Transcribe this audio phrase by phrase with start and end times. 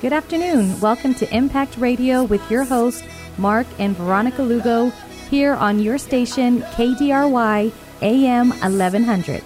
[0.00, 0.78] Good afternoon.
[0.78, 3.04] Welcome to Impact Radio with your host,
[3.36, 4.90] Mark and Veronica Lugo,
[5.28, 9.42] here on your station, KDRY AM 1100.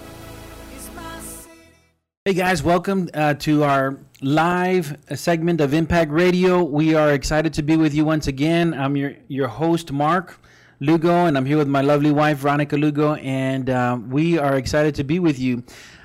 [2.23, 6.61] Hey guys, welcome uh, to our live segment of Impact Radio.
[6.63, 8.75] We are excited to be with you once again.
[8.75, 10.39] I'm your, your host, Mark
[10.79, 14.93] Lugo, and I'm here with my lovely wife, Veronica Lugo, and uh, we are excited
[14.95, 15.63] to be with you.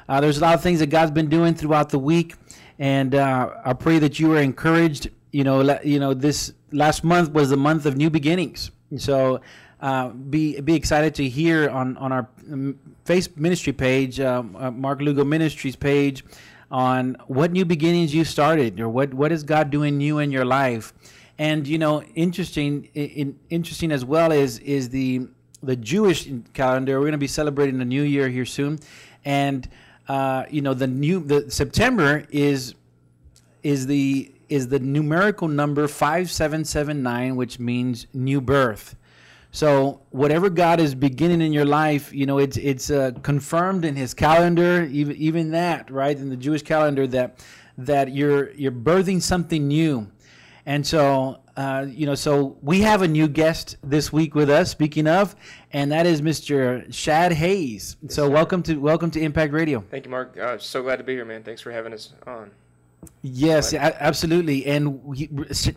[0.09, 2.35] Uh, there's a lot of things that God's been doing throughout the week
[2.79, 5.11] and uh, I pray that you are encouraged.
[5.33, 8.71] You know, you know, this last month was the month of new beginnings.
[8.97, 9.41] So
[9.81, 14.71] uh, be be excited to hear on on our um, face ministry page, um, uh,
[14.71, 16.25] Mark Lugo Ministries page,
[16.71, 20.45] on what new beginnings you started or what what is God doing new in your
[20.45, 20.93] life.
[21.39, 25.29] And you know, interesting, in, interesting as well is is the
[25.63, 26.99] the Jewish calendar.
[26.99, 28.79] We're going to be celebrating the New Year here soon,
[29.25, 29.69] and
[30.09, 32.75] uh, you know the new the September is
[33.63, 38.97] is the is the numerical number 5779 which means new birth.
[39.51, 43.97] So whatever god is beginning in your life you know it's it's uh, confirmed in
[43.97, 47.41] his calendar even even that right in the jewish calendar that
[47.79, 50.11] that you're you're birthing something new.
[50.67, 54.71] And so uh, you know so we have a new guest this week with us
[54.71, 55.35] speaking of
[55.73, 57.97] and that is mr Chad Hayes.
[58.01, 58.31] Yes, so sir.
[58.31, 59.85] welcome to welcome to impact radio.
[59.91, 60.39] Thank you mark.
[60.39, 61.43] Uh, so glad to be here man.
[61.43, 62.53] Thanks for having us on.
[63.23, 64.67] Yes, absolutely.
[64.67, 65.29] And he,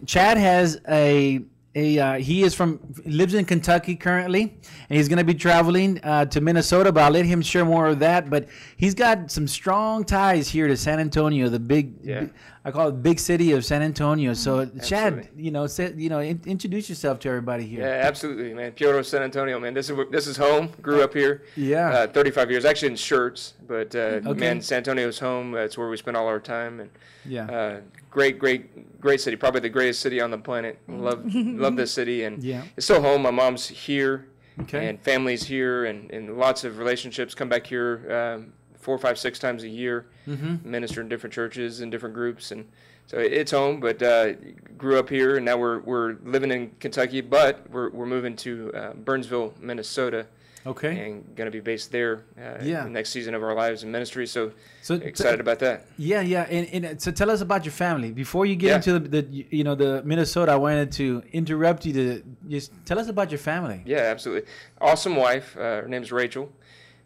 [0.06, 1.42] Chad has a
[1.73, 6.00] a uh, he is from lives in Kentucky currently, and he's going to be traveling
[6.03, 6.91] uh, to Minnesota.
[6.91, 8.30] But I'll let him share more of that.
[8.30, 12.25] But he's got some strong ties here to San Antonio, the big, yeah.
[12.66, 14.33] I call it big city of San Antonio.
[14.33, 14.88] So absolutely.
[14.88, 17.81] Chad, you know, say, you know, in, introduce yourself to everybody here.
[17.81, 18.73] Yeah, absolutely, man.
[18.73, 19.73] Puro San Antonio, man.
[19.73, 20.69] This is this is home.
[20.81, 21.44] Grew up here.
[21.55, 21.89] Yeah.
[21.89, 24.33] Uh, 35 years, actually in shirts, but uh, okay.
[24.33, 25.52] man, San Antonio's home.
[25.52, 26.89] That's where we spend all our time, and
[27.25, 27.80] yeah, uh,
[28.11, 29.36] great, great, great city.
[29.36, 30.77] Probably the greatest city on the planet.
[30.88, 32.64] Love love this city, and yeah.
[32.77, 33.23] it's still home.
[33.23, 34.27] My mom's here.
[34.60, 34.89] Okay.
[34.89, 38.36] And family's here, and, and lots of relationships come back here.
[38.38, 40.70] Um, four, five, six times a year, mm-hmm.
[40.70, 42.67] minister in different churches and different groups, and
[43.08, 43.80] so it's home.
[43.80, 44.33] But uh,
[44.78, 48.72] grew up here, and now we're we're living in Kentucky, but we're we're moving to
[48.73, 50.28] uh, Burnsville, Minnesota.
[50.66, 51.05] Okay.
[51.05, 52.23] And going to be based there.
[52.38, 52.83] Uh, yeah.
[52.83, 54.27] The next season of our lives in ministry.
[54.27, 54.52] So,
[54.82, 55.86] so excited t- about that.
[55.98, 56.44] Yeah, yeah.
[56.44, 58.76] And, and, so tell us about your family before you get yeah.
[58.76, 60.52] into the, the, you know the Minnesota.
[60.52, 63.82] I wanted to interrupt you to just tell us about your family.
[63.86, 64.49] Yeah, absolutely.
[64.80, 65.58] Awesome wife.
[65.58, 66.52] Uh, her name's Rachel.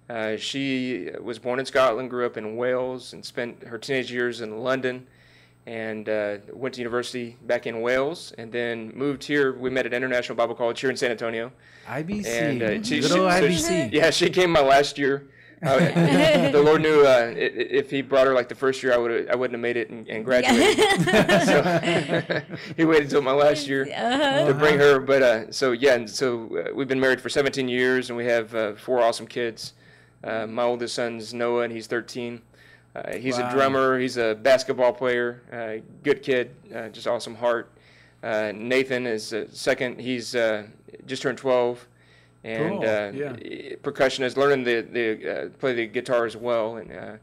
[0.10, 4.42] Uh, she was born in Scotland, grew up in Wales, and spent her teenage years
[4.42, 5.08] in London,
[5.68, 9.54] and uh, went to university back in Wales, and then moved here.
[9.54, 11.52] We met at International Bible College here in San Antonio.
[11.88, 12.26] IBC.
[12.26, 13.90] And uh, she, Good old so IBC.
[13.92, 15.28] She, yeah, she came my last year.
[15.64, 15.80] Uh,
[16.52, 19.36] the Lord knew uh, if He brought her like the first year, I would I
[19.36, 20.78] wouldn't have made it and, and graduated.
[21.46, 22.42] so
[22.78, 24.48] He waited until my last year uh-huh.
[24.48, 25.00] to bring her.
[25.00, 28.26] But uh, so yeah, and so uh, we've been married for 17 years, and we
[28.26, 29.74] have uh, four awesome kids.
[30.24, 32.42] Uh, my oldest son's Noah, and he's 13.
[32.96, 33.50] Uh, he's wow.
[33.50, 34.00] a drummer.
[34.00, 35.42] He's a basketball player.
[35.52, 36.56] Uh, good kid.
[36.74, 37.72] Uh, just awesome heart.
[38.24, 40.00] Uh, Nathan is second.
[40.00, 40.32] He's
[41.06, 41.88] just turned 12,
[42.44, 42.84] and cool.
[42.84, 43.76] yeah.
[43.84, 47.20] percussionist, learning the the play the guitar as well, and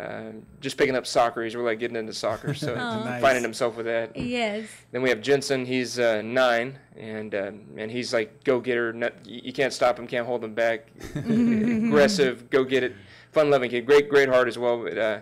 [0.00, 1.44] um, just picking up soccer.
[1.44, 3.20] He's really getting into soccer, so nice.
[3.20, 4.16] finding himself with that.
[4.16, 4.66] Yes.
[4.90, 5.64] Then we have Jensen.
[5.64, 9.12] He's uh, nine, and uh, and he's like go getter.
[9.24, 10.88] You can't stop him, can't hold him back.
[11.14, 12.96] Aggressive, go get it,
[13.34, 13.84] fun loving kid.
[13.86, 14.82] Great, great heart as well.
[14.82, 15.20] But, uh,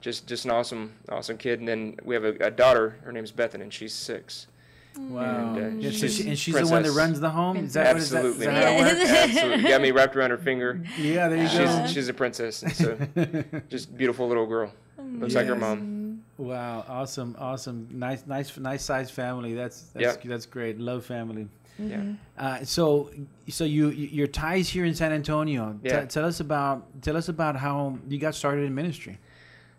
[0.00, 1.60] just just an awesome awesome kid.
[1.60, 2.98] And then we have a, a daughter.
[3.04, 4.46] Her name's Bethan, and she's six.
[4.96, 5.56] Wow.
[5.56, 7.56] And, uh, she's, she, and she's the one that runs the home?
[7.56, 8.46] Is that Absolutely.
[8.46, 9.70] What, is that, is that Absolutely.
[9.70, 10.80] Got me wrapped around her finger.
[10.98, 11.86] Yeah, there you she's, go.
[11.88, 12.62] She's a princess.
[12.76, 12.96] So
[13.68, 14.72] just beautiful little girl.
[14.98, 15.34] Looks yes.
[15.34, 16.22] like her mom.
[16.36, 17.88] Wow, awesome, awesome.
[17.92, 19.54] Nice, nice, nice size family.
[19.54, 20.22] That's that's, yep.
[20.22, 20.78] that's great.
[20.78, 21.48] Love family.
[21.78, 22.02] Yeah.
[22.38, 23.10] Uh, so,
[23.48, 25.78] so you your ties here in San Antonio.
[25.82, 26.02] Yeah.
[26.02, 29.18] T- tell us about tell us about how you got started in ministry.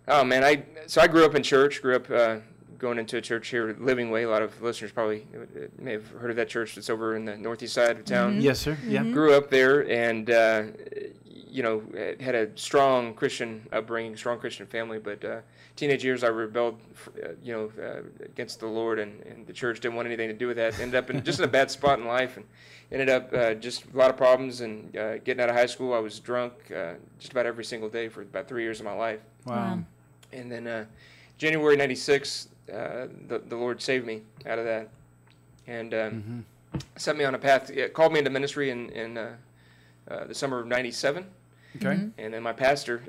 [0.08, 1.82] Oh man, I so I grew up in church.
[1.82, 2.38] Grew up uh,
[2.78, 4.24] going into a church here, Living Way.
[4.24, 5.26] A lot of listeners probably
[5.80, 8.34] may have heard of that church that's over in the northeast side of town.
[8.34, 8.42] Mm-hmm.
[8.42, 8.78] Yes, sir.
[8.86, 9.02] Yeah.
[9.02, 9.14] Mm-hmm.
[9.14, 10.64] Grew up there and, uh,
[11.56, 11.82] you know,
[12.20, 15.00] had a strong Christian upbringing, strong Christian family.
[15.00, 15.40] But uh,
[15.78, 16.80] teenage years, I rebelled,
[17.24, 20.34] uh, you know, uh, against the Lord, and, and the church didn't want anything to
[20.34, 20.80] do with that.
[20.80, 22.46] Ended up in just in a bad spot in life, and
[22.92, 24.60] ended up uh, just a lot of problems.
[24.60, 26.54] And uh, getting out of high school, I was drunk
[27.20, 29.22] just about every single day for about three years of my life.
[29.46, 29.80] Wow.
[30.34, 30.88] And then
[31.38, 34.90] January '96, uh, the, the Lord saved me out of that
[35.68, 36.80] and um, mm-hmm.
[36.98, 37.70] set me on a path.
[37.70, 39.36] It called me into ministry in, in uh,
[40.10, 41.26] uh, the summer of 97.
[41.76, 42.00] Okay.
[42.18, 43.02] And then my pastor,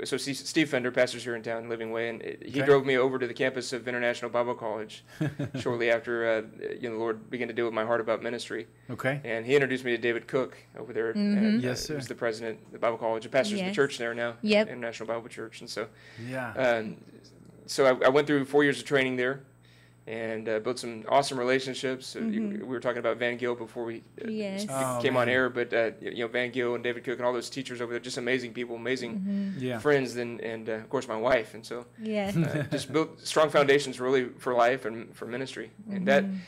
[0.00, 2.64] uh, so Steve Steve Fender, pastors here in town, Living Way, and uh, he Okay.
[2.66, 5.04] drove me over to the campus of International Bible College
[5.58, 6.42] shortly after uh,
[6.80, 8.66] you know the Lord began to deal with my heart about ministry.
[8.90, 9.20] Okay.
[9.24, 11.12] And he introduced me to David Cook over there.
[11.14, 11.36] Mhm.
[11.36, 11.96] And, uh, Yes, sir.
[11.96, 13.70] He's the president of the Bible College, and pastors Yes.
[13.70, 14.34] the church there now.
[14.42, 14.68] Yep.
[14.68, 15.88] International Bible Church, and so
[16.28, 16.52] Yeah.
[16.54, 16.96] um,
[17.66, 19.40] so I, I went through four years of training there,
[20.06, 22.16] and uh, built some awesome relationships.
[22.16, 22.58] Uh, Mhm.
[22.60, 24.66] We were talking about Van Gill before we uh, Yes.
[24.68, 27.32] Oh, came on air, but uh, you know Van Gill and David Cook and all
[27.32, 29.62] those teachers over there, just amazing people, amazing Mhm.
[29.62, 29.78] Yeah.
[29.78, 32.36] friends, and and uh, of course my wife, and so Yes.
[32.36, 36.38] uh, just built strong foundations really for life and for ministry, and that Mhm.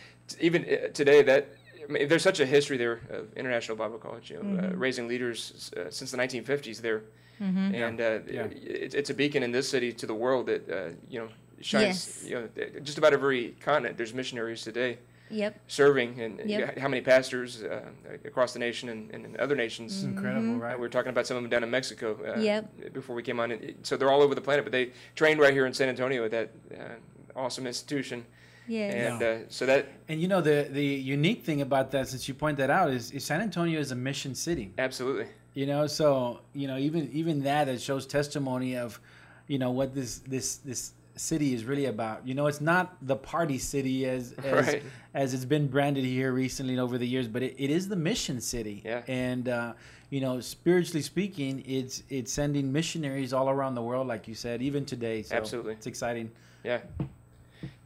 [0.40, 1.44] even uh, today that.
[1.86, 4.80] I mean, there's such a history there of International Bible College, you know, uh, Mhm.
[4.80, 7.02] raising leaders uh, since the 1950s there,
[7.38, 7.72] Mhm.
[7.74, 7.86] Yeah.
[7.86, 8.46] and uh, Yeah.
[8.46, 11.28] it, it's a beacon in this city to the world that uh, you know
[11.60, 12.20] shines.
[12.22, 12.24] Yes.
[12.30, 14.98] You know, just about every continent there's missionaries today
[15.30, 15.58] Yep.
[15.68, 16.78] serving, and Yep.
[16.78, 17.80] how many pastors uh,
[18.24, 20.04] across the nation and, and in other nations.
[20.04, 20.76] Incredible, Uh, right?
[20.76, 22.18] we were talking about some of them down in Mexico.
[22.24, 22.92] Uh, Yep.
[22.92, 25.66] Before we came on, so they're all over the planet, but they trained right here
[25.66, 28.24] in San Antonio at that uh, awesome institution,
[28.68, 28.94] Yes.
[28.94, 32.34] and uh, so that And you know the the unique thing about that, since you
[32.34, 34.72] point that out, is, is San Antonio is a mission city.
[34.78, 39.00] absolutely, You know, so you know even even that it shows testimony of,
[39.48, 42.26] you know, what this this this city is really about.
[42.26, 44.82] You know, it's not the party city as as, Right.
[45.14, 47.96] as it's been branded here recently and over the years, but it, it is the
[47.96, 48.82] mission city.
[48.84, 49.02] Yeah.
[49.08, 49.72] And uh,
[50.10, 54.62] you know, spiritually speaking, it's it's sending missionaries all around the world, like you said,
[54.62, 55.22] even today.
[55.22, 55.72] So Absolutely.
[55.74, 56.30] it's exciting.
[56.62, 56.80] yeah.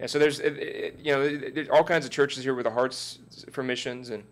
[0.01, 2.71] Yeah, so there's it, it, you know there's all kinds of churches here with the
[2.73, 3.21] hearts
[3.53, 4.25] for missions and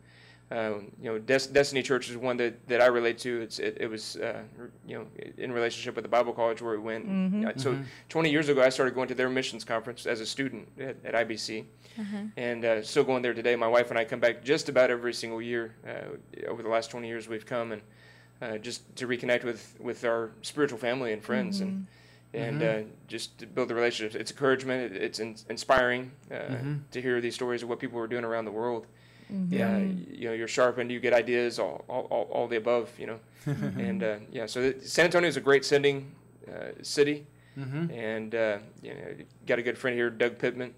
[0.50, 3.40] um, you know Des- Destiny Church is one that, that I relate to.
[3.40, 4.43] It's it, it was uh,
[4.87, 5.06] you know
[5.38, 7.08] in relationship with the Bible College where we went.
[7.08, 7.46] Mhm.
[7.46, 7.76] Uh, So
[8.08, 11.14] 20 years ago I started going to their missions conference as a student at, at
[11.14, 11.64] IBC
[11.98, 12.16] Uh-huh.
[12.37, 13.56] and uh, still going there today.
[13.56, 16.90] My wife and I come back just about every single year uh, over the last
[16.90, 17.82] 20 years we've come and
[18.42, 21.87] uh, just to reconnect with with our spiritual family and friends and
[22.34, 24.14] and uh, just to build the relationships.
[24.14, 24.92] It's encouragement.
[24.92, 26.10] It, it's in, inspiring
[26.92, 28.87] to hear these stories of what people are doing around the world.
[29.50, 29.76] Yeah.
[29.76, 29.78] Uh,
[30.11, 30.90] you know, you're sharpened.
[30.90, 31.58] You get ideas.
[31.58, 32.90] All all, all, all the above.
[32.99, 34.46] You know, and uh, yeah.
[34.46, 36.12] So San Antonio is a great sending
[36.49, 37.26] uh, city,
[37.58, 37.90] Mm-hmm.
[37.90, 39.00] and uh, you know,
[39.46, 40.75] got a good friend here, Doug Pittman,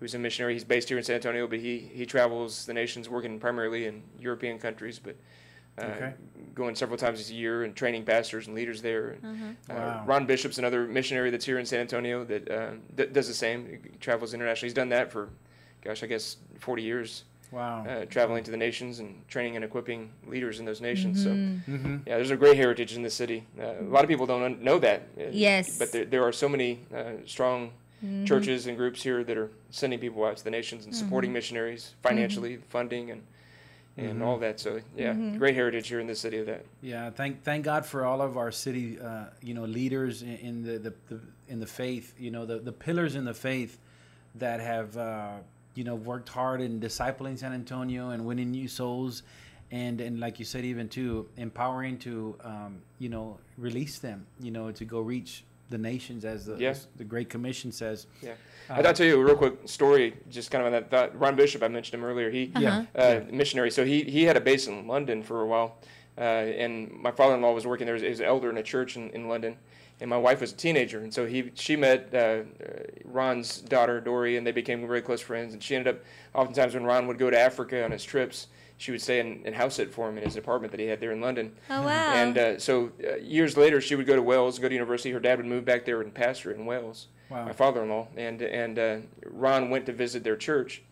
[0.00, 0.54] who's a missionary.
[0.54, 4.02] He's based here in San Antonio, but he he travels the nations, working primarily in
[4.18, 5.16] European countries, but.
[5.78, 6.12] Uh, Okay.
[6.54, 9.16] Going several times a year and training pastors and leaders there.
[9.22, 9.72] And, Uh-huh.
[9.72, 10.04] uh, Wow.
[10.06, 13.80] Ron Bishop's another missionary that's here in San Antonio that uh, d- does the same.
[13.82, 14.66] He travels internationally.
[14.68, 15.30] He's done that for,
[15.82, 17.84] gosh, I guess 40 years, Wow.
[17.86, 21.22] uh, traveling to the nations and training and equipping leaders in those nations.
[21.22, 21.60] So, Mhm.
[21.68, 21.96] mm-hmm.
[22.06, 23.44] yeah, there's a great heritage in this city.
[23.60, 25.02] Uh, a lot of people don't un- know that.
[25.18, 25.78] uh, Yes.
[25.78, 27.70] But there, there are so many uh, strong
[28.04, 28.26] Mhm.
[28.26, 31.34] churches and groups here that are sending people out to the nations and supporting Mm-hmm.
[31.34, 33.22] missionaries financially, funding, and
[33.98, 34.58] and all that.
[34.58, 35.36] So, yeah, Mhm.
[35.38, 36.64] great heritage here in the city of that.
[36.80, 40.62] Yeah, thank thank God for all of our city, uh, you know, leaders in, in
[40.64, 42.14] the, the, the in the faith.
[42.18, 43.76] You know, the the pillars in the faith
[44.36, 45.32] that have uh,
[45.74, 49.22] you know worked hard in discipling San Antonio and winning new souls,
[49.70, 54.26] and and like you said, even too empowering to um, you know release them.
[54.40, 56.74] You know, to go reach the nations as the Yeah.
[56.96, 58.06] the Great Commission says.
[58.22, 58.32] Yeah.
[58.68, 61.18] Uh, I'll tell you a real quick story, just kind of on that thought.
[61.18, 62.30] Ron Bishop, I mentioned him earlier.
[62.30, 62.84] He, Yeah.
[62.94, 63.70] uh, missionary.
[63.70, 65.78] So he, he had a base in London for a while,
[66.18, 69.08] uh, and my father-in-law was working there as, as an elder in a church in,
[69.10, 69.56] in London,
[70.02, 72.42] and my wife was a teenager, and so he she met uh, uh,
[73.04, 75.54] Ron's daughter Dory, and they became very close friends.
[75.54, 76.02] And she ended up,
[76.34, 79.54] oftentimes when Ron would go to Africa on his trips, she would stay and, and
[79.54, 81.52] house sit for him in his apartment that he had there in London.
[81.70, 82.14] Oh wow.
[82.14, 85.12] And uh, so uh, years later, she would go to Wales, go to university.
[85.12, 87.46] Her dad would move back there and pastor in Wales Wow.
[87.46, 90.82] my father-in-law, and and uh, Ron went to visit their church,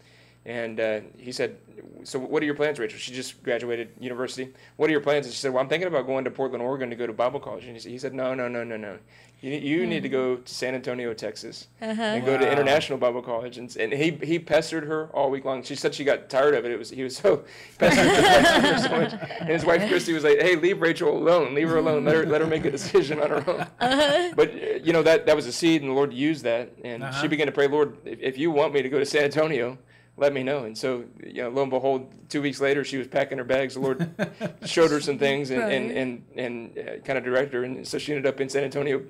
[0.47, 1.57] and uh, he said,
[2.05, 4.53] "So what are your plans, Rachel?" She just graduated university.
[4.77, 5.27] What are your plans?
[5.27, 7.41] And she said, "Well, I'm thinking about going to Portland, Oregon, to go to Bible
[7.41, 8.99] college." And he said, "No, no, no, no, no.
[9.43, 12.03] You, you need to go to San Antonio, Texas, uh-huh.
[12.03, 15.63] and go to International Bible College." And, and he he pestered her all week long.
[15.63, 16.71] She said she got tired of it.
[16.73, 17.45] It was he was so
[17.79, 19.13] pestered her so much.
[19.41, 21.55] And his wife Christy was like, "Hey, leave Rachel alone.
[21.55, 22.05] Leave her alone.
[22.07, 24.33] Let her let her make a decision on her own." Uh-huh.
[24.37, 27.21] but you know that that was a seed, and the Lord used that, and Uh-huh.
[27.21, 29.77] she began to pray, Lord, if, if you want me to go to San Antonio,
[30.21, 30.65] let me know.
[30.65, 33.75] And so, you know, lo and behold, two weeks later, she was packing her bags.
[33.75, 34.09] The Lord
[34.67, 35.97] showed her some things and and Right.
[35.97, 39.03] and, and uh, kind of directed her, and so she ended up in San Antonio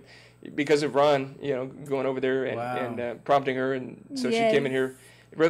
[0.54, 2.76] because of Ron, you know, going over there and Wow.
[2.76, 4.96] and uh, prompting her, and so she came in here.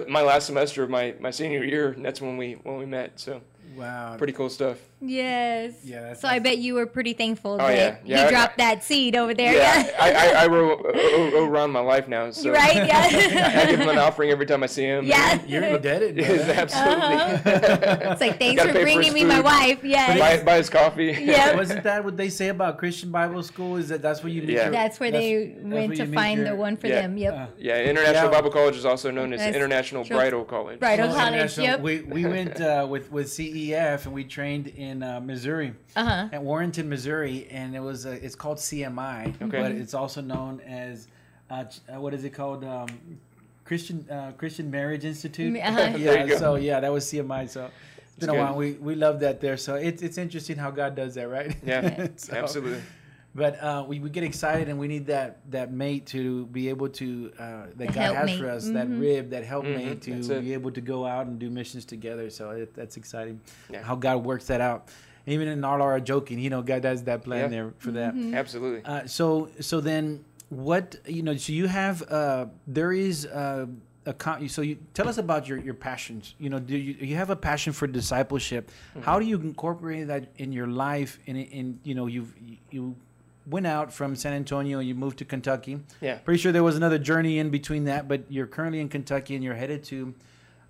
[0.08, 3.18] My last semester of my, my senior year, and that's when we when we met.
[3.20, 3.40] So
[3.80, 4.16] wow.
[4.16, 4.78] pretty cool stuff.
[5.02, 5.72] Yes.
[5.82, 7.96] Yeah, that's- so I bet you were pretty thankful Oh, that yeah.
[8.04, 9.54] Yeah, he I- dropped that seed over there.
[9.54, 9.96] Yeah, Yeah.
[10.00, 12.30] I, I, I row, row, row around my life now.
[12.32, 12.76] So right.
[12.92, 15.06] I give him an offering every time I see him.
[15.06, 15.40] yeah.
[15.46, 16.16] You're indebted.
[16.18, 16.60] Yes, brother.
[16.60, 18.10] absolutely.
[18.10, 19.82] It's like thanks for pay for bringing me my wife.
[19.82, 20.18] Yes.
[20.18, 21.16] buy, buy his coffee.
[21.20, 21.56] Yeah.
[21.56, 23.76] Wasn't that what they say about Christian Bible school?
[23.76, 24.64] Is that that's where you meet Yeah.
[24.64, 27.02] your- That's where they that's went to find your- the one for Yeah.
[27.02, 27.16] them.
[27.16, 27.34] Yep.
[27.34, 28.30] uh, Yeah, International Yeah.
[28.30, 30.04] Bible College is also known as That's International.
[30.04, 30.78] Bridal College.
[30.78, 31.80] Bridal College, yep.
[31.80, 33.28] We we went uh, with with
[33.72, 35.72] CEF and we trained in uh, Missouri.
[35.96, 36.28] Uh huh.
[36.32, 39.60] at Warrenton, Missouri, and it was uh, it's called CMI, Okay.
[39.62, 41.08] but it's also known as
[41.50, 42.64] uh, uh, what is it called?
[42.64, 42.88] Um,
[43.64, 45.56] Christian uh, Christian Marriage Institute.
[45.56, 45.94] Uh-huh.
[45.98, 47.48] Yeah, so yeah, that was CMI.
[47.48, 47.70] So
[48.06, 48.38] it's been a good.
[48.38, 48.54] while.
[48.56, 49.56] We we love that there.
[49.56, 51.56] So it's it's interesting how God does that, right?
[51.64, 52.80] Yeah, So- absolutely.
[53.34, 56.88] But uh, we, we get excited and we need that that mate to be able
[56.88, 57.42] to uh,
[57.76, 58.38] that The God has helpmate.
[58.40, 59.00] for us, that Mhm.
[59.00, 62.28] rib, that helpmate Mhm, that's to be able to go out and do missions together.
[62.30, 63.40] So it, that's exciting.
[63.70, 63.82] Yeah.
[63.82, 64.88] How God works that out.
[65.26, 67.48] Even in all our joking, you know, God has that plan Yeah.
[67.48, 68.14] there for that.
[68.16, 68.82] Absolutely.
[68.84, 71.36] Uh, so so then what you know?
[71.36, 73.66] So you have uh, there is uh,
[74.06, 76.34] a con- so you tell us about your your passions.
[76.40, 78.70] You know, do you you have a passion for discipleship?
[78.70, 79.02] Mm-hmm.
[79.02, 81.20] How do you incorporate that in your life?
[81.26, 82.34] In in you know you've
[82.72, 82.96] you
[83.50, 85.80] went out from San Antonio, and you moved to Kentucky.
[86.00, 86.18] Yeah.
[86.18, 89.44] Pretty sure there was another journey in between that, but you're currently in Kentucky and
[89.44, 90.14] you're headed to.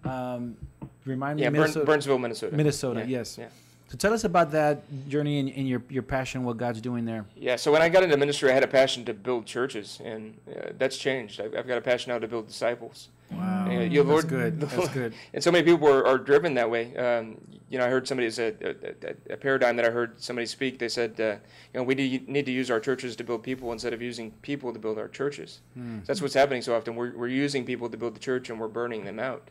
[0.04, 0.56] Um,
[1.04, 1.86] remind me, Yeah, Burn, Minnesota.
[1.86, 2.56] Burnsville, Minnesota.
[2.56, 3.38] Minnesota, Yeah, yes.
[3.38, 3.48] Yeah.
[3.90, 7.24] So tell us about that journey and, and your your passion, what God's doing there.
[7.36, 10.36] Yeah, so when I got into ministry, I had a passion to build churches, and
[10.48, 11.40] uh, that's changed.
[11.40, 13.08] I've, I've got a passion now to build disciples.
[13.32, 14.60] Wow, Yeah, you- that's Lord- good.
[14.60, 15.14] the That's good.
[15.34, 16.96] And so many people are, are driven that way.
[16.96, 17.36] Um,
[17.68, 20.80] you know, I heard somebody said a, a, a paradigm that I heard somebody speak.
[20.80, 21.24] They said, uh,
[21.72, 24.32] you know, we need, need to use our churches to build people instead of using
[24.42, 25.60] people to build our churches.
[25.74, 25.98] Hmm.
[26.00, 26.96] So that's what's happening so often.
[26.96, 29.48] We're, we're using people to build the church, and we're burning them out.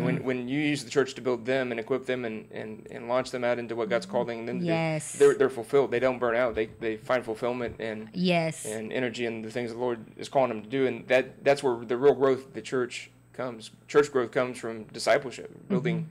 [0.00, 2.86] And when, when you use the church to build them and equip them and, and,
[2.90, 5.12] and launch them out into what God's calling them to, Yes.
[5.12, 5.90] they're, they're fulfilled.
[5.90, 6.54] They don't burn out.
[6.54, 8.64] They, they find fulfillment and Yes.
[8.64, 10.86] and energy and the things the Lord is calling them to do.
[10.86, 13.70] And that that's where the real growth of the church comes.
[13.88, 16.08] Church growth comes from discipleship, building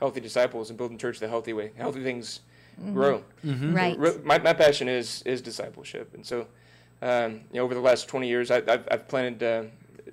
[0.00, 1.70] healthy disciples and building church the healthy way.
[1.76, 2.40] Healthy things
[2.92, 3.24] grow.
[3.44, 3.98] Right.
[3.98, 6.46] Re- My, my passion is is discipleship, and so
[7.02, 9.62] um, you know, over the last 20 years, I, I've, I've planted uh,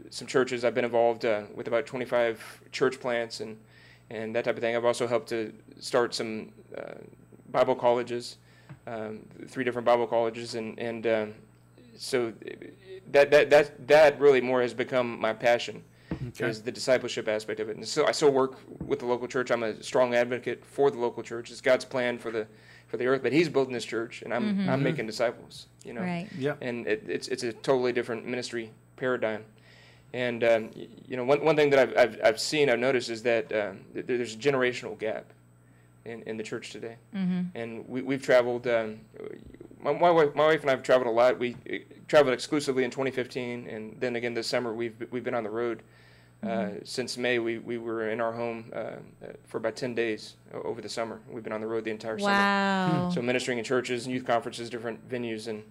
[0.10, 0.64] some churches.
[0.66, 3.58] I've been involved uh, with about 25 church plants and
[4.10, 4.75] and that type of thing.
[4.75, 6.94] I've also helped to start some uh,
[7.52, 8.38] Bible colleges,
[8.86, 11.34] um, three different Bible colleges, and and um,
[11.98, 12.32] so
[13.12, 15.84] that that that that really more has become my passion.
[16.50, 19.52] Is the discipleship aspect of it, and so I still work with the local church.
[19.52, 21.52] I'm a strong advocate for the local church.
[21.52, 22.48] It's God's plan for the
[22.88, 25.68] for the earth, but He's building this church, and I'm I'm making disciples.
[25.84, 26.28] You know, Right.
[26.38, 26.56] Yeah.
[26.62, 29.44] and it, it's it's a totally different ministry paradigm.
[30.15, 30.69] And um,
[31.05, 33.81] you know, one, one thing that I've, I've, I've seen, I've noticed is that um,
[33.93, 35.25] th- there's a generational gap
[36.05, 36.95] in, in the church today.
[37.53, 38.65] And we, we've traveled.
[38.65, 39.01] Um,
[39.81, 41.38] my, my wife, my wife and I have traveled a lot.
[41.38, 41.75] We uh,
[42.07, 45.84] traveled exclusively in 2015, and then again this summer we've we've been on the road.
[46.41, 48.98] Uh, since May, we, we were in our home uh, uh,
[49.48, 51.19] for about 10 days over the summer.
[51.27, 52.31] We've been on the road the entire summer.
[52.31, 53.10] Wow.
[53.12, 55.63] So ministering in churches and youth conferences, different venues, and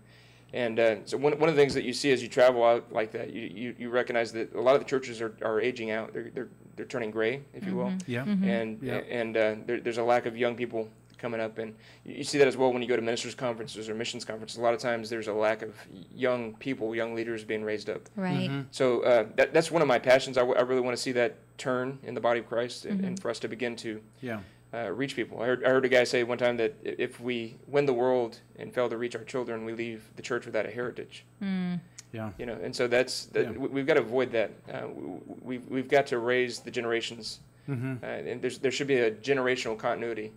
[0.54, 2.90] and uh, so one, one of the things that you see as you travel out
[2.92, 5.90] like that, you, you, you recognize that a lot of the churches are, are aging
[5.90, 6.12] out.
[6.14, 8.24] They're, they're, they're turning gray, if you will, Yeah.
[8.24, 8.98] and Yeah.
[9.10, 12.38] and uh, there, there's a lack of young people coming up, and you, you see
[12.38, 14.58] that as well when you go to ministers conferences or missions conferences.
[14.58, 15.74] A lot of times there's a lack of
[16.14, 18.08] young people, young leaders being raised up.
[18.16, 18.50] Right.
[18.70, 20.36] So uh, that, that's one of my passions.
[20.36, 23.04] I, w- I really want to see that turn in the body of Christ, and,
[23.04, 24.40] and for us to begin to Yeah.
[24.74, 25.40] Uh, reach people.
[25.40, 28.40] I heard, I heard a guy say one time that if we win the world
[28.58, 31.24] and fail to reach our children, we leave the church without a heritage.
[31.40, 32.30] Yeah.
[32.38, 33.50] You know, and so that's that, Yeah.
[33.52, 34.50] we- we've got to avoid that.
[34.68, 38.04] Uh, w- we've we've got to raise the generations, Mm-hmm.
[38.04, 40.32] uh, and there's there should be a generational continuity.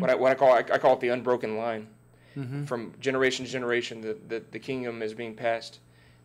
[0.00, 1.86] What I what I call I, I call it the unbroken line,
[2.36, 2.64] Mm-hmm.
[2.64, 4.00] from generation to generation.
[4.00, 5.80] The the, the kingdom is being passed.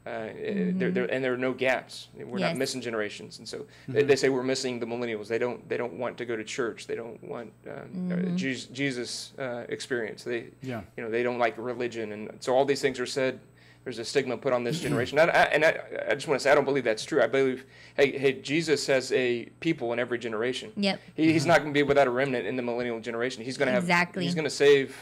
[0.05, 0.27] Uh,
[0.75, 2.09] there, there, and there are no gaps.
[2.13, 2.49] We're Yes.
[2.49, 5.27] not missing generations, and so they, they say we're missing the millennials.
[5.29, 5.67] They don't.
[5.69, 6.87] They don't want to go to church.
[6.87, 10.25] They don't want um, uh, Jesus, Jesus uh, experience.
[10.25, 10.81] They, Yeah.
[10.97, 13.39] you know, they don't like religion, and so all these things are said.
[13.85, 15.77] There's a stigma put on this generation, and, I, and I,
[16.09, 17.21] I just want to say I don't believe that's true.
[17.21, 17.65] I believe,
[17.97, 20.71] hey, hey, Jesus has a people in every generation.
[20.77, 21.01] Yep.
[21.15, 23.43] He, he's not going to be without a remnant in the millennial generation.
[23.43, 24.23] He's going to have Exactly.
[24.23, 24.95] He's going to save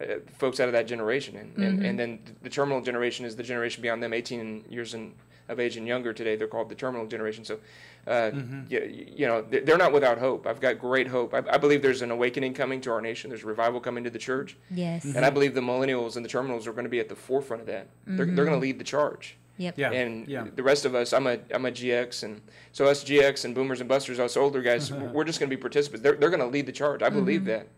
[0.00, 1.62] uh, folks out of that generation, and, Mm-hmm.
[1.62, 5.12] and, and then the terminal generation is the generation beyond them, 18 years in,
[5.48, 6.12] of age and younger.
[6.12, 7.44] Today, they're called the terminal generation.
[7.44, 7.58] So,
[8.06, 8.30] uh,
[8.68, 10.46] you, you know, they're they're not without hope.
[10.46, 11.34] I've got great hope.
[11.34, 13.30] I, I believe there's an awakening coming to our nation.
[13.30, 15.04] There's revival coming to the church, Yes.
[15.04, 17.60] and I believe the millennials and the terminals are going to be at the forefront
[17.62, 17.88] of that.
[18.06, 19.36] They're, they're going to lead the charge.
[19.60, 19.76] Yep.
[19.76, 19.92] Yeah.
[19.92, 20.46] And yeah.
[20.56, 22.40] the rest of us, I'm a I'm a GX, and
[22.72, 25.60] so us GX and boomers and busters, us older guys, we're just going to be
[25.60, 26.02] participants.
[26.02, 27.02] They're, they're going to lead the charge.
[27.02, 27.68] I believe that,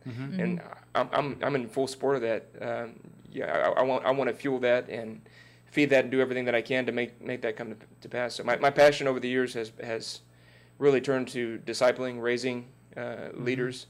[0.40, 0.60] and
[0.94, 2.46] I'm, I'm I'm in full support of that.
[2.60, 3.00] Um,
[3.32, 5.20] yeah, I, I want I want to fuel that and
[5.72, 8.08] feed that and do everything that I can to make make that come to, to
[8.08, 8.36] pass.
[8.36, 10.20] So my, my passion over the years has has
[10.78, 13.86] really turned to discipling, raising uh, leaders,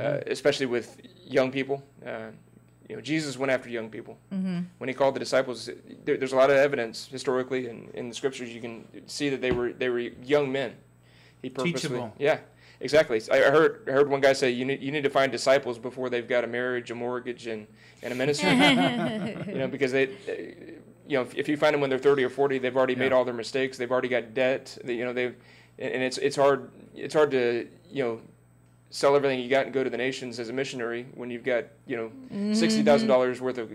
[0.00, 1.82] uh, especially with young people.
[2.06, 2.30] Uh,
[2.88, 4.16] you know, Jesus went after young people.
[4.32, 4.60] Mm-hmm.
[4.78, 5.68] When he called the disciples,
[6.04, 8.48] there, there's a lot of evidence historically and in the scriptures.
[8.54, 10.74] You can see that they were they were young men.
[11.42, 12.14] He purposely, Teachable.
[12.18, 12.38] yeah,
[12.80, 13.20] exactly.
[13.30, 15.78] I I heard I heard one guy say you need you need to find disciples
[15.78, 17.66] before they've got a marriage, a mortgage, and
[18.02, 18.50] and a ministry.
[19.52, 20.54] you know, because they, they-
[21.06, 23.12] you know, if, if you find them when they're 30 or 40, they've already made
[23.12, 23.78] all their mistakes.
[23.78, 24.76] They've already got debt.
[24.84, 25.34] They, you know, they've,
[25.78, 28.20] and and it's it's hard it's hard to you know
[28.90, 31.64] sell everything you got and go to the nations as a missionary when you've got
[31.86, 33.72] you know sixty thousand dollars worth of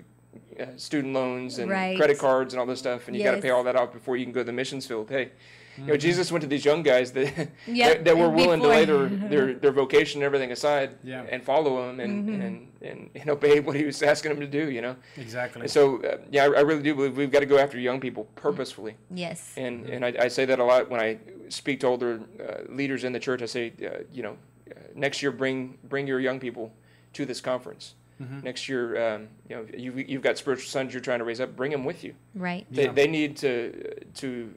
[0.60, 1.98] uh, student loans and Right.
[1.98, 4.18] credit cards and all this stuff, and you got to pay all that off before
[4.18, 5.10] you can go to the missions field.
[5.10, 5.32] Hey,
[5.78, 8.68] you know, Jesus went to these young guys that Yep, that, that were willing to
[8.68, 11.24] lay their, their, their vocation and everything aside Yeah.
[11.28, 14.70] and follow him and, and, and, and obey what he was asking them to do.
[14.70, 15.62] You know, Exactly.
[15.62, 18.00] and so uh, yeah, I, I really do believe we've got to go after young
[18.00, 18.96] people purposefully.
[19.12, 19.54] Yes.
[19.58, 21.18] And and I, I say that a lot when I
[21.50, 23.42] speak to older uh, leaders in the church.
[23.42, 24.38] I say, uh, you know,
[24.70, 26.72] Uh, next year bring bring your young people
[27.14, 27.96] to this conference.
[28.22, 28.42] Mm-hmm.
[28.42, 31.56] Next year, um, you know, you've, you've got spiritual sons you're trying to raise up.
[31.56, 32.14] Bring them with you.
[32.36, 32.66] Right.
[32.72, 32.92] They, Yeah.
[32.92, 34.54] they need to to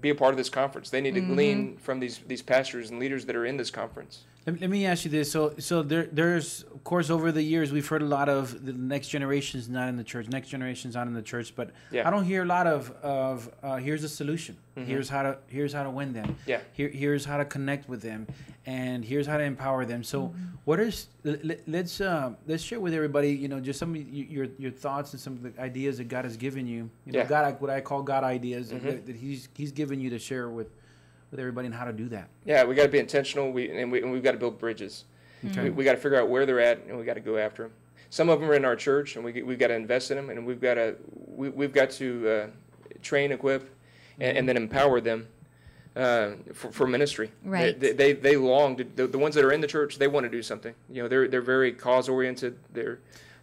[0.00, 0.90] be a part of this conference.
[0.90, 1.34] They need to mm-hmm.
[1.34, 4.24] glean from these these pastors and leaders that are in this conference.
[4.46, 5.30] Let, let me ask you this.
[5.30, 8.72] So, so there, there's, of course, over the years, we've heard a lot of the
[8.72, 10.28] next generation's not in the church.
[10.28, 12.06] Next generation's not in the church, but Yeah.
[12.06, 14.56] I don't hear a lot of of uh, here's a solution.
[14.74, 16.36] Here's how to here's how to win them.
[16.46, 16.60] Yeah.
[16.72, 18.26] Here, here's how to connect with them,
[18.64, 20.02] and here's how to empower them.
[20.02, 20.34] So,
[20.64, 23.30] what is let, let- let's uh, let's share with everybody.
[23.32, 26.24] You know, just some of your your thoughts and some of the ideas that God
[26.24, 26.88] has given you.
[27.04, 27.26] You know, Yeah.
[27.26, 30.68] God, what I call God ideas that, that He's He's given you to share with
[31.32, 32.28] with everybody and how to do that.
[32.44, 33.50] Yeah, we got to be intentional.
[33.50, 35.06] We and, we and we've got to build bridges.
[35.44, 35.64] Okay.
[35.64, 37.64] We, we got to figure out where they're at, and we got to go after
[37.64, 37.72] them.
[38.10, 40.30] Some of them are in our church, and we we've got to invest in them,
[40.30, 40.94] and we've got to
[41.26, 42.46] we, we've got to uh,
[43.02, 43.68] train, equip,
[44.20, 45.26] and, and then empower them
[45.96, 47.32] uh, for, for ministry.
[47.42, 47.80] Right.
[47.80, 49.98] They they, they long to the, the ones that are in the church.
[49.98, 50.74] They want to do something.
[50.90, 52.58] You know, they're they're very cause oriented.
[52.74, 52.98] They're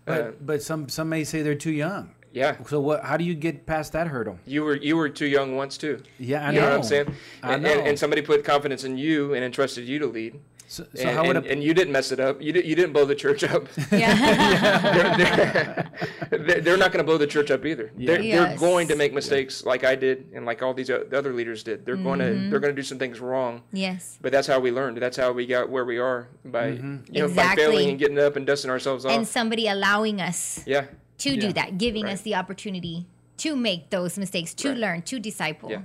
[0.06, 2.12] uh, But but some some may say they're too young.
[2.34, 2.56] Yeah.
[2.68, 3.04] So what?
[3.04, 4.38] How do you get past that hurdle?
[4.46, 6.02] You were you were too young once too.
[6.20, 6.62] Yeah, I you know.
[6.62, 7.16] know, what I'm saying?
[7.44, 7.72] I and, know.
[7.72, 10.40] And, and somebody put confidence in you and entrusted you to lead.
[10.72, 12.40] So, so and, how would and, a and you didn't mess it up.
[12.40, 13.64] You, did, you didn't blow the church up.
[13.92, 15.90] Yeah.
[16.30, 17.92] they're, they're, they're not going to blow the church up either.
[17.96, 21.18] They're, they're going to make mistakes like I did and like all these o- the
[21.18, 21.86] other leaders did.
[21.86, 22.44] They're going Mm-hmm.
[22.46, 23.64] to they're going to do some things wrong.
[23.72, 24.18] yes.
[24.22, 24.98] But that's how we learned.
[24.98, 27.14] That's how we got where we are by Mm-hmm.
[27.14, 27.66] you know Exactly.
[27.66, 29.12] by failing and getting up and dusting ourselves off.
[29.14, 30.86] And somebody allowing us yeah.
[31.20, 31.40] To Yeah.
[31.40, 32.14] do that, giving Right.
[32.14, 33.06] us the opportunity
[33.38, 34.78] to make those mistakes, to Right.
[34.78, 35.70] learn, to disciple.
[35.72, 35.82] Yeah.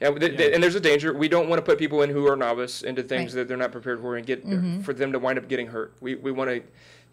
[0.00, 1.12] Yeah, but th- th- and there's a danger.
[1.12, 3.28] We don't want to put people in who are novice into things Right.
[3.28, 3.36] Mm-hmm.
[3.38, 4.42] that they're not prepared for and get
[4.84, 5.94] for them to wind up getting hurt.
[6.00, 6.56] We we want to,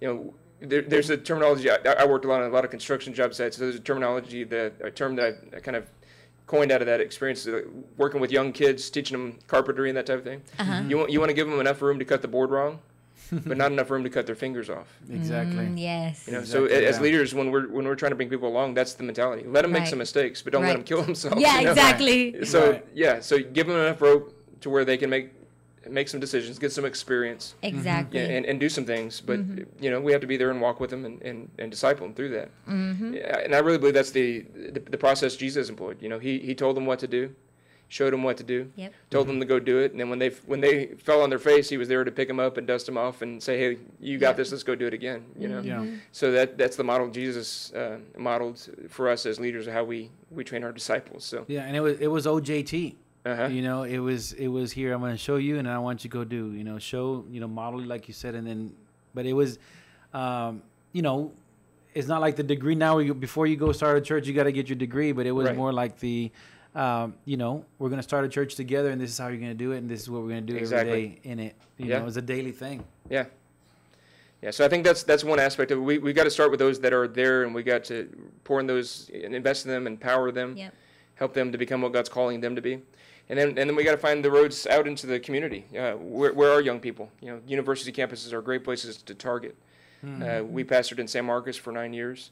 [0.01, 1.69] you know, there, there's a terminology.
[1.69, 3.57] I, I worked a lot on a lot of construction job sites.
[3.57, 5.85] There's a terminology that a term that I, I kind of
[6.47, 7.61] coined out of that experience, uh,
[7.95, 10.41] working with young kids, teaching them carpentry and that type of thing.
[10.57, 10.81] Uh-huh.
[10.87, 12.79] You want you want to give them enough room to cut the board wrong,
[13.31, 14.87] but not enough room to cut their fingers off.
[15.11, 15.65] exactly?
[15.65, 16.25] Mm, yes.
[16.27, 17.01] You know, so Exactly, a- as yeah.
[17.03, 19.43] leaders, when we're when we're trying to bring people along, that's the mentality.
[19.47, 19.89] Let them make Right.
[19.89, 21.41] some mistakes, but don't let them kill themselves.
[21.41, 21.71] Yeah, you know?
[21.71, 22.45] exactly.
[22.45, 22.85] So Right.
[22.93, 25.31] yeah, so give them enough rope to where they can make
[25.89, 28.19] make some decisions, get some experience, Exactly.
[28.19, 29.21] yeah, and, and do some things.
[29.21, 29.39] But
[29.79, 32.05] you know, we have to be there and walk with them and, and, and disciple
[32.05, 32.49] them through that.
[32.67, 33.13] Mm-hmm.
[33.15, 34.41] Yeah, and I really believe that's the,
[34.73, 35.97] the the process Jesus employed.
[36.01, 37.33] You know, he he told them what to do,
[37.89, 38.93] showed them what to do, Yep.
[39.09, 41.39] told them to go do it, and then when they when they fell on their
[41.39, 43.77] face, he was there to pick them up and dust them off and say, hey,
[43.99, 44.37] you got Yep.
[44.37, 44.51] this.
[44.51, 45.25] Let's go do it again.
[45.37, 45.61] You know.
[45.61, 45.85] Yeah.
[46.11, 48.57] So that that's the model Jesus uh, modeled
[48.89, 51.25] for us as leaders of how we we train our disciples.
[51.25, 52.95] So Yeah, and it was it was OJT.
[53.25, 53.47] uh-huh.
[53.47, 54.93] You know, it was it was here.
[54.93, 56.51] I'm going to show you, and I want you to go do.
[56.53, 58.71] You know, show you know model like you said, and then,
[59.15, 59.57] but it was,
[60.13, 60.61] um,
[60.93, 61.31] you know,
[61.93, 62.95] it's not like the degree now.
[62.95, 65.25] Where you, before you go start a church, you got to get your degree, but
[65.25, 65.57] it was Right.
[65.57, 66.31] more like the,
[66.75, 69.37] um, you know, we're going to start a church together, and this is how you're
[69.37, 70.91] going to do it, and this is what we're going to do Exactly.
[70.91, 71.55] every day in it.
[71.77, 71.99] You Yeah.
[71.99, 72.83] know, it's a daily thing.
[73.09, 73.25] Yeah.
[74.41, 75.81] Yeah, so I think that's that's one aspect of it.
[75.81, 78.07] We we got to start with those that are there, and we got to
[78.45, 80.73] pour in those and invest in them, empower them, Yep.
[81.15, 82.73] help them to become what God's calling them to be,
[83.27, 85.65] and then and then we got to find the roads out into the community.
[85.77, 87.11] Uh, where where are young people?
[87.19, 89.55] You know, university campuses are great places to target.
[90.01, 92.31] Uh, we pastored in San Marcos for nine years,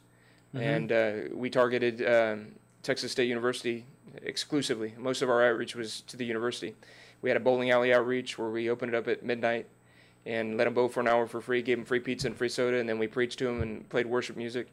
[0.54, 3.84] and uh, we targeted um, Texas State University
[4.24, 4.94] exclusively.
[4.98, 6.76] Most of our outreach was to the university.
[7.22, 9.68] We had a bowling alley outreach where we opened it up at midnight
[10.26, 12.50] and let them bowl for an hour for free, gave them free pizza and free
[12.50, 14.68] soda, and then we preached to them and played worship music.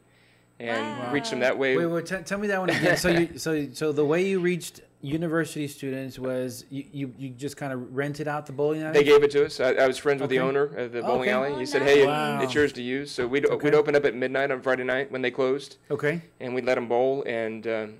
[0.57, 1.11] and Wow.
[1.11, 1.75] reach them that way.
[1.75, 2.95] Wait, wait, t- tell me that one again.
[2.95, 7.55] So, you, so, so the way you reached university students was you, you, you just
[7.57, 8.93] kind of rented out the bowling alley.
[8.93, 9.59] They gave it to us.
[9.59, 11.31] I, I was friends with the owner of the bowling Okay.
[11.31, 11.51] alley.
[11.53, 12.39] Oh, He said, "Hey, Wow.
[12.41, 13.65] it's yours to use." So we'd Okay.
[13.65, 16.21] we'd open up at midnight on Friday night when they closed, okay.
[16.39, 17.93] and we'd let them bowl, and um,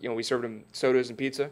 [0.00, 1.50] you know we served them sodas and pizza,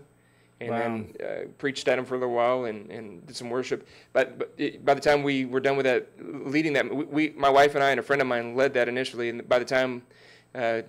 [0.61, 0.79] and Wow.
[0.79, 3.89] then uh, preached at them for a little while and, and did some worship.
[4.13, 7.31] But, but it, by the time we were done with that, leading that, we, we
[7.37, 9.65] my wife and I and a friend of mine led that initially, and by the
[9.65, 10.03] time
[10.55, 10.83] uh,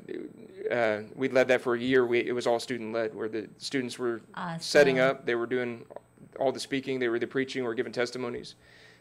[0.71, 3.47] uh, we led that for a year, we, it was all student led, where the
[3.57, 4.21] students were
[4.59, 5.85] setting up, they were doing
[6.39, 8.55] all the speaking, they were the preaching, we were giving testimonies.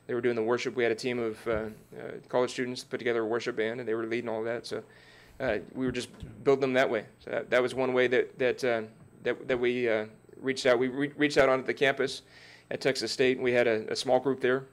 [0.06, 0.74] They were doing the worship.
[0.74, 1.66] We had a team of uh, uh,
[2.28, 4.66] college students put together a worship band, and they were leading all that.
[4.66, 4.82] So
[5.38, 6.08] uh, we were just
[6.42, 7.04] building them that way.
[7.24, 8.82] So that, that was one way that that uh,
[9.22, 10.06] that, that we uh,
[10.40, 10.80] reached out.
[10.80, 12.22] We re- reached out onto the campus
[12.72, 13.36] at Texas State.
[13.36, 14.64] and We had a, a small group there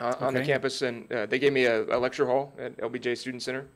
[0.00, 3.18] uh, on the campus, and uh, they gave me a, a lecture hall at LBJ
[3.18, 3.66] Student Center.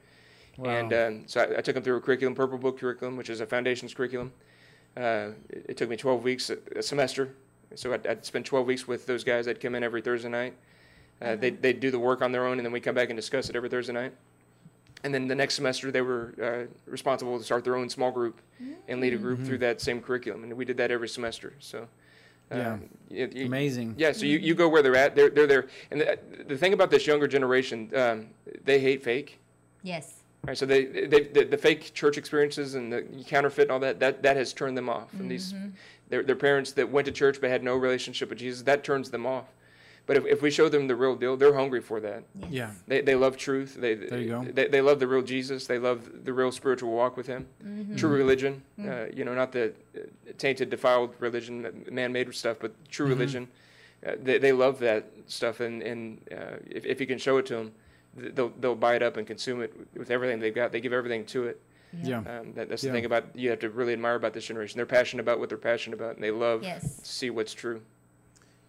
[0.58, 0.70] Wow.
[0.70, 3.40] And um, so I, I took them through a curriculum, Purple Book curriculum, which is
[3.40, 4.32] a foundations curriculum.
[4.96, 7.34] Uh, it, it took me 12 weeks a, a semester.
[7.74, 9.48] So I'd, I'd spend 12 weeks with those guys.
[9.48, 10.54] I'd come in every Thursday night.
[11.22, 13.16] Uh, they'd, they'd do the work on their own, and then we come back and
[13.16, 14.12] discuss it every Thursday night.
[15.04, 18.40] And then the next semester, they were uh, responsible to start their own small group
[18.88, 20.44] and lead a group through that same curriculum.
[20.44, 21.54] And we did that every semester.
[21.58, 21.88] So,
[22.52, 22.78] uh, Yeah.
[23.10, 23.94] y- y- Amazing.
[23.98, 25.16] yeah, so you, you go where they're at.
[25.16, 25.66] They're, they're there.
[25.90, 28.28] And the, the thing about this younger generation, um,
[28.64, 29.40] they hate fake.
[29.82, 30.21] Yes.
[30.44, 34.00] Right, so they, they the, the fake church experiences and the counterfeit and all that
[34.00, 35.12] that, that has turned them off.
[35.14, 35.54] And these
[36.08, 39.10] their, their parents that went to church but had no relationship with Jesus that turns
[39.10, 39.46] them off.
[40.04, 42.24] But if, if we show them the real deal, they're hungry for that.
[42.50, 42.72] Yeah.
[42.88, 43.76] They, they love truth.
[43.80, 44.44] They, There you go.
[44.44, 45.68] They, they love the real Jesus.
[45.68, 47.46] They love the real spiritual walk with Him.
[47.96, 50.00] True religion, uh, you know, not the uh,
[50.38, 53.46] tainted, defiled religion, man-made stuff, but true religion.
[54.04, 57.46] Uh, they, they love that stuff, and and uh, if if you can show it
[57.46, 57.72] to them,
[58.16, 60.72] they'll they'll buy it up and consume it with everything they've got.
[60.72, 61.60] They give everything to it.
[62.02, 62.18] Yeah.
[62.18, 62.90] Um, that, that's Yeah.
[62.90, 64.76] the thing about you have to really admire about this generation.
[64.78, 66.96] They're passionate about what they're passionate about, and they love Yes.
[66.98, 67.82] to see what's true.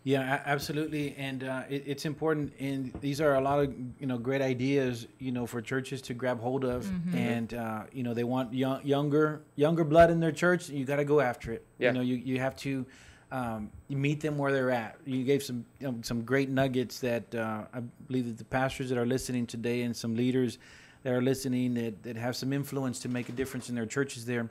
[0.05, 2.51] Yeah, a- absolutely, and uh, it, it's important.
[2.59, 6.13] And these are a lot of you know great ideas, you know, for churches to
[6.13, 6.89] grab hold of.
[7.15, 10.67] And uh, you know, they want young, younger younger blood in their church.
[10.69, 11.65] You got to go after it.
[11.79, 11.89] Yeah.
[11.89, 12.85] You know, you, you have to
[13.33, 14.95] um, you meet them where they're at.
[15.05, 18.89] You gave some you know, some great nuggets that uh, I believe that the pastors
[18.89, 20.59] that are listening today and some leaders
[21.01, 24.25] that are listening that, that have some influence to make a difference in their churches
[24.25, 24.49] there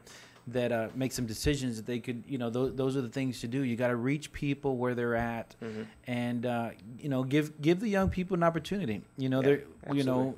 [0.49, 3.41] that uh, make some decisions that they could you know those, those are the things
[3.43, 3.63] to do.
[3.63, 5.55] You got to reach people where they're at
[6.09, 9.01] and uh, you know give give the young people an opportunity.
[9.17, 10.35] You know Yeah, they're you know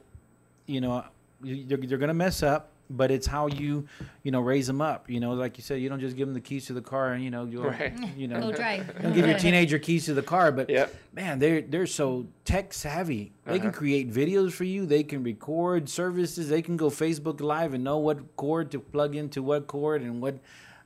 [0.67, 1.03] you know
[1.41, 3.87] they're, they're gonna mess up but it's how you
[4.23, 6.35] you know raise them up you know like you said you don't just give them
[6.35, 7.92] the keys to the car and you know you Right.
[8.16, 9.01] you Go know drive.
[9.03, 10.94] don't give your teenager keys to the car but Yep.
[11.14, 13.79] man they're they're so tech savvy they can Uh-huh.
[13.79, 17.99] create videos for you they can record services they can go facebook live and know
[17.99, 20.38] what cord to plug into what cord and what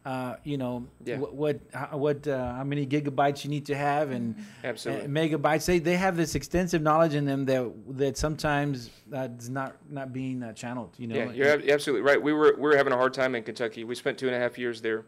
[0.08, 1.18] uh, you know Yeah.
[1.18, 5.04] what what how, what uh, how many gigabytes you need to have and Absolutely.
[5.04, 7.70] and megabytes they, they have this extensive knowledge in them that
[8.02, 12.02] that sometimes uh, is not not being uh, channeled you know Yeah, you're ab- absolutely
[12.10, 12.20] right.
[12.28, 13.84] We were we were having a hard time in Kentucky.
[13.84, 15.04] We spent two and a half years there,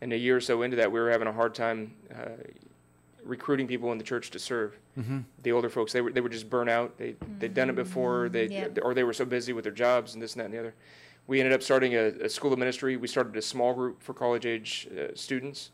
[0.00, 2.28] and a year or so into that, we were having a hard time uh,
[3.24, 4.78] recruiting people in the church to serve.
[4.96, 5.24] Mhm.
[5.42, 6.96] The older folks, they were they were just burnt out.
[6.96, 8.28] They they'd done it before.
[8.28, 8.78] They Yep.
[8.82, 10.74] or they were so busy with their jobs and this and that and the other.
[11.28, 12.96] We ended up starting a, a school of ministry.
[12.96, 15.70] We started a small group for college age uh, students,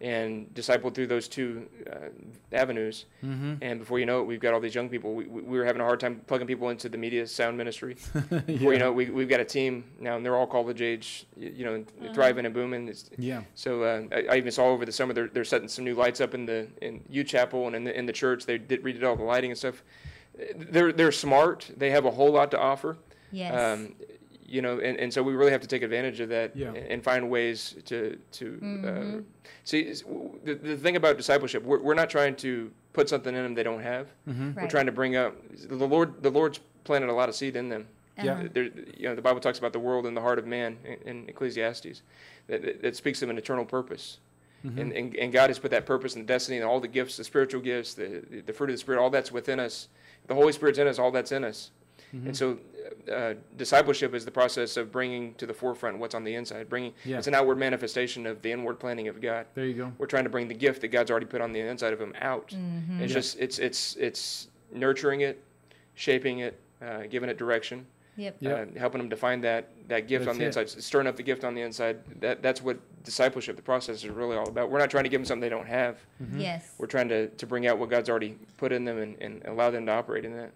[0.00, 2.08] and discipled through those two uh,
[2.52, 3.06] avenues.
[3.24, 3.54] mm-hmm.
[3.62, 5.14] And before you know it, we've got all these young people.
[5.14, 7.94] We, we we were having a hard time plugging people into the media sound ministry.
[8.46, 11.24] Before you know, it, we we've got a team now, and they're all college age,
[11.36, 12.88] you know, and thriving and booming.
[12.88, 15.84] It's, yeah so uh, I, I even saw over the summer they're, they're setting some
[15.84, 18.44] new lights up in the in U Chapel and in the in the church.
[18.44, 19.82] They did redid all the lighting and stuff.
[20.56, 21.70] They're they're smart.
[21.74, 22.98] They have a whole lot to offer.
[23.32, 23.54] Yes.
[23.54, 23.94] Um,
[24.48, 26.68] you know, and, and so we really have to take advantage of that Yeah.
[26.68, 29.18] and, and find ways to to Mm-hmm.
[29.18, 29.20] uh,
[29.64, 29.92] see.
[30.44, 33.62] The, the thing about discipleship, we're, we're not trying to put something in them they
[33.62, 34.06] don't have.
[34.28, 34.52] mm-hmm.
[34.60, 35.34] We're trying to bring up
[35.68, 36.22] the Lord.
[36.22, 37.86] The Lord's planted a lot of seed in them.
[38.22, 38.32] Yeah.
[38.34, 38.48] Uh-huh.
[38.52, 38.64] There,
[38.96, 41.28] you know, the Bible talks about the world and the heart of man in, in
[41.28, 42.02] Ecclesiastes.
[42.46, 44.18] That, that, that speaks of an eternal purpose.
[44.64, 44.78] Mm-hmm.
[44.80, 47.24] And, and, and God has put that purpose and destiny and all the gifts, the
[47.24, 49.88] spiritual gifts, the, the fruit of the Spirit, all that's within us.
[50.28, 51.70] The Holy Spirit's in us, all that's in us.
[52.16, 52.26] Mm-hmm.
[52.28, 52.58] And so,
[53.12, 56.68] uh, discipleship is the process of bringing to the forefront what's on the inside.
[56.68, 57.18] Bringing Yeah.
[57.18, 59.46] it's an outward manifestation of the inward planning of God.
[59.54, 61.60] there you go We're trying to bring the gift that God's already put on the
[61.60, 62.48] inside of him out.
[62.48, 63.00] Mm-hmm.
[63.02, 63.14] It's Yeah.
[63.18, 65.42] just it's it's it's nurturing it,
[65.94, 68.36] shaping it, uh, giving it direction, Yep.
[68.40, 68.76] Yep.
[68.76, 71.22] uh, helping them to find that that gift on the That's inside, stirring up the
[71.22, 71.98] gift on the inside.
[72.20, 74.68] That that's what discipleship, the process, is really all about.
[74.70, 75.98] We're not trying to give them something they don't have.
[76.22, 76.40] Mm-hmm.
[76.40, 76.72] Yes.
[76.78, 79.70] We're trying to, to bring out what God's already put in them and, and allow
[79.70, 80.50] them to operate in that.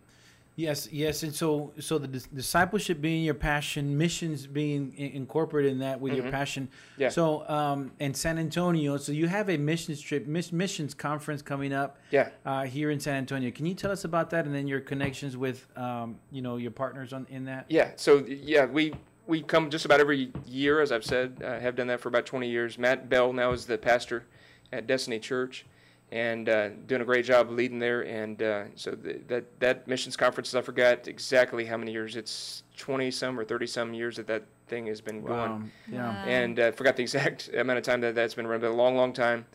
[0.57, 5.73] Yes, yes, and so so the dis- discipleship being your passion, missions being in- incorporated
[5.73, 6.69] in that with your passion.
[6.99, 7.09] Yeah.
[7.09, 11.73] So um, in San Antonio, so you have a missions trip, miss, missions conference coming
[11.73, 11.99] up.
[12.11, 12.29] Yeah.
[12.45, 15.37] Uh, here in San Antonio, can you tell us about that, and then your connections
[15.37, 17.67] with um, you know your partners on in that?
[17.69, 17.93] Yeah.
[17.97, 18.93] So yeah, we
[19.27, 21.43] we come just about every year, as I've said.
[21.47, 22.77] I have done that for about 20 years.
[22.79, 24.27] Matt Bell now is the pastor
[24.73, 25.65] at Destiny Church,
[26.13, 28.03] and uh, doing a great job leading there.
[28.03, 32.17] And uh, so the, that that missions conference, I forgot exactly how many years.
[32.17, 35.51] It's 20 some or 30 some years that that thing has been going.
[35.51, 36.25] Um, yeah.
[36.25, 38.97] and uh, forgot the exact amount of time that that's been run, but a long,
[38.97, 39.47] long time.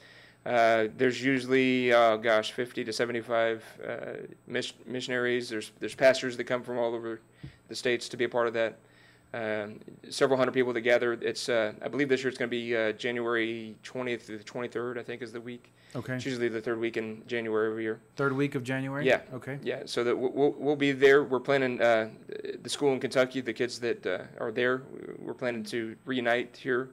[0.45, 3.95] Uh, there's usually, oh gosh, 50 to 75 uh,
[4.45, 5.49] miss- missionaries.
[5.49, 7.19] There's there's pastors that come from all over
[7.67, 8.77] the states to be a part of that.
[9.35, 11.11] Um, several hundred people together.
[11.13, 14.43] It's uh, I believe this year it's going to be uh, January 20th through the
[14.45, 14.97] 23rd.
[14.97, 15.73] I think is the week.
[15.93, 16.15] Okay.
[16.15, 17.99] It's usually the third week in January every year.
[18.15, 19.05] Third week of January.
[19.05, 19.21] Yeah.
[19.33, 19.59] Okay.
[19.61, 21.23] Yeah, so that we'll, we'll, we'll be there.
[21.23, 22.09] We're planning uh,
[22.63, 23.41] the school in Kentucky.
[23.41, 24.83] The kids that uh, are there,
[25.19, 26.91] we're planning to reunite here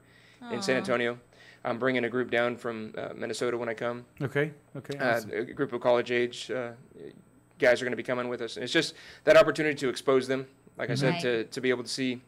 [0.50, 1.18] in San Antonio.
[1.64, 4.04] I'm bringing a group down from uh, Minnesota when I come.
[4.20, 4.50] Okay.
[4.76, 4.98] Okay.
[4.98, 5.30] Uh, awesome.
[5.32, 6.72] a group of college age uh,
[7.60, 10.26] guys are going to be coming with us, and it's just that opportunity to expose
[10.26, 10.46] them.
[10.78, 11.22] Like I said, Right.
[11.22, 12.22] to, to be able to see,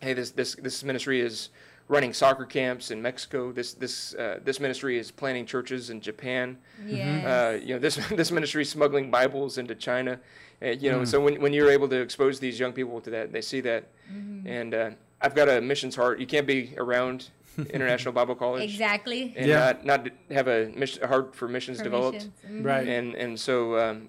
[0.00, 1.50] hey, this this this ministry is
[1.88, 3.52] running soccer camps in Mexico.
[3.52, 6.58] This this uh, this ministry is planting churches in Japan.
[6.86, 7.24] Yes.
[7.24, 10.18] Uh, you know, this this ministry is smuggling Bibles into China.
[10.60, 10.92] Uh, you Mm.
[10.98, 13.60] know, so when when you're able to expose these young people to that, they see
[13.62, 13.84] that.
[14.12, 14.46] Mm-hmm.
[14.46, 16.18] And uh, I've got a missions heart.
[16.20, 17.30] You can't be around
[17.70, 19.34] International Bible College exactly.
[19.36, 19.74] and Yeah.
[19.82, 22.28] not not have a, mission, a heart for missions developed.
[22.42, 22.64] Permissions.
[22.64, 22.64] Mhm.
[22.64, 22.86] right.
[22.88, 24.08] And and so um,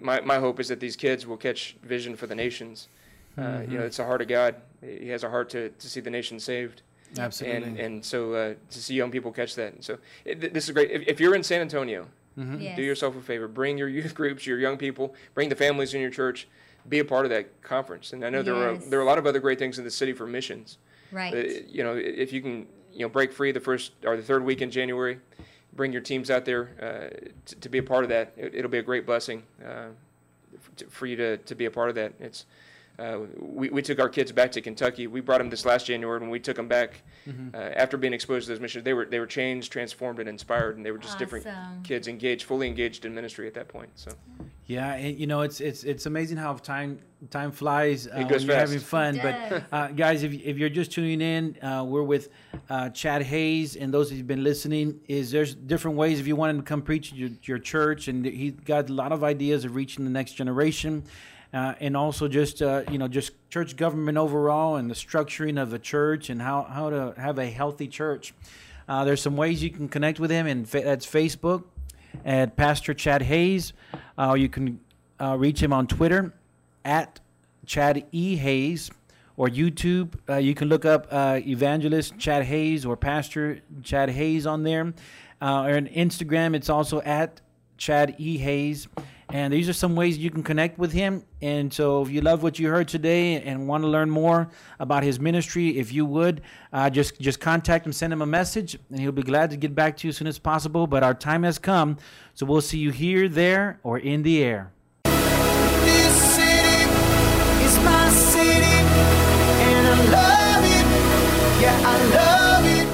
[0.00, 2.88] my my hope is that these kids will catch vision for the nations.
[3.36, 3.72] Uh, Mm-hmm.
[3.72, 4.54] You know, it's a heart of God.
[4.82, 6.82] He has a heart to, to see the nation saved.
[7.18, 7.68] Absolutely.
[7.68, 9.72] And and so uh, to see young people catch that.
[9.74, 10.90] And so it, this is great.
[10.90, 12.76] If, if you're in San Antonio, Yes.
[12.76, 13.48] do yourself a favor.
[13.48, 16.46] Bring your youth groups, your young people, bring the families in your church.
[16.88, 18.12] Be a part of that conference.
[18.12, 19.90] And I know there are there are a lot of other great things in the
[19.90, 20.78] city for missions.
[21.10, 21.34] Right.
[21.34, 24.44] Uh, you know, if you can, you know, break free the first or the third
[24.44, 25.18] week in January,
[25.72, 28.32] bring your teams out there uh, to, to be a part of that.
[28.36, 29.86] It, it'll be a great blessing uh,
[30.54, 32.12] f- for you to, to be a part of that.
[32.20, 32.44] It's
[32.98, 35.06] uh, we, we took our kids back to Kentucky.
[35.06, 37.54] We brought them this last January when we took them back Mm-hmm.
[37.54, 38.84] uh, after being exposed to those missions.
[38.84, 41.46] They were they were changed, transformed, and inspired, and they were just different
[41.84, 43.90] kids engaged, fully engaged in ministry at that point.
[43.96, 44.12] So
[44.64, 48.46] Yeah, and, you know it's it's it's amazing how time time flies uh, It goes
[48.46, 49.20] when you're having fun.
[49.22, 52.30] But uh, guys, if if you're just tuning in, uh, we're with
[52.70, 56.56] uh, Chad Hayes, and those who've been listening, is there's different ways if you want
[56.56, 60.04] to come preach your, your church, and he's got a lot of ideas of reaching
[60.04, 61.04] the next generation.
[61.52, 65.70] Uh, and also just uh, you know just church government overall and the structuring of
[65.70, 68.34] the church and how, how to have a healthy church.
[68.86, 71.64] Uh, there's some ways you can connect with him, and that's Facebook
[72.24, 73.72] at Pastor Chad Hayes.
[74.18, 74.80] Uh, you can
[75.20, 76.34] uh, reach him on Twitter
[76.84, 77.20] at
[77.64, 78.36] Chad E.
[78.36, 78.90] Hayes
[79.36, 80.14] or YouTube.
[80.28, 84.92] Uh, you can look up Evangelist Chad Hayes or Pastor Chad Hayes on there.
[85.40, 87.40] Or on Instagram, it's also at
[87.78, 88.36] Chad E.
[88.38, 88.88] Hayes.
[89.30, 91.22] And these are some ways you can connect with him.
[91.42, 94.48] And so, if you love what you heard today and want to learn more
[94.80, 96.40] about his ministry, if you would,
[96.72, 99.74] uh, just just contact him, send him a message, and he'll be glad to get
[99.74, 100.86] back to you as soon as possible.
[100.86, 101.98] But our time has come,
[102.32, 104.72] so we'll see you here, there, or in the air.
[105.04, 106.90] This city
[107.66, 108.78] is my city,
[109.68, 110.86] and I love it.
[111.60, 112.88] Yeah, I love it.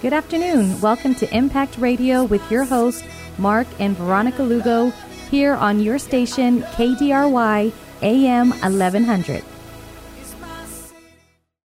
[0.00, 0.80] Good afternoon.
[0.80, 3.02] Welcome to Impact Radio with your hosts,
[3.38, 4.90] Mark and Veronica Lugo,
[5.30, 7.72] here on your station, KDRY
[8.02, 9.42] AM 1100.